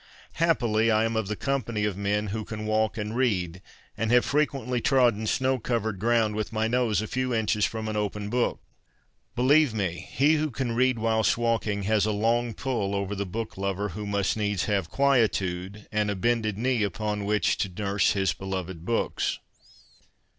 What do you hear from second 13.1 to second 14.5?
the book lover who must